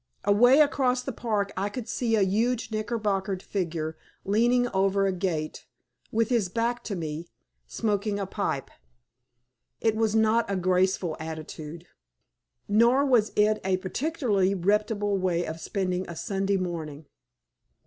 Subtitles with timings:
[0.23, 5.67] Away across the park I could see a huge knickerbockered figure leaning over a gate,
[6.11, 7.27] with his back to me,
[7.67, 8.71] smoking a pipe.
[9.79, 11.85] It was not a graceful attitude,
[12.67, 17.05] nor was it a particularly reputable way of spending a Sunday morning.